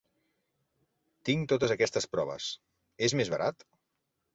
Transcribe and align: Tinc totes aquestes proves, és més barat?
Tinc 1.29 1.47
totes 1.53 1.75
aquestes 1.77 2.11
proves, 2.17 2.51
és 3.11 3.19
més 3.23 3.37
barat? 3.39 3.73